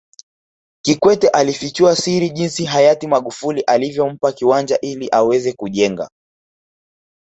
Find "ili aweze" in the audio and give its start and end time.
4.81-5.53